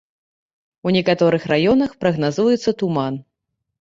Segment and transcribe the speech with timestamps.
[0.87, 3.25] У некаторых раёнах прагназуецца туман.